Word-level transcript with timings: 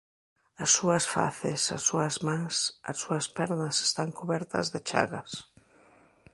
As 0.63 0.69
súas 0.77 1.05
faces, 1.15 1.61
as 1.75 1.83
súas 1.89 2.15
mans, 2.27 2.55
as 2.89 2.97
súas 3.03 3.25
pernas 3.37 3.75
están 3.87 4.09
cubertas 4.19 4.65
de 4.73 4.79
chagas. 4.89 5.31